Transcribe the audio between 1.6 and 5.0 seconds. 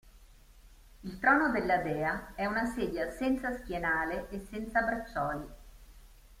dea è una sedia senza schienale e senza